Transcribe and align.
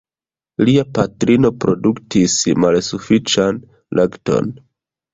Lia 0.69 0.83
patrino 0.97 1.51
produktis 1.67 2.39
malsufiĉan 2.65 3.65
lakton. 4.03 4.55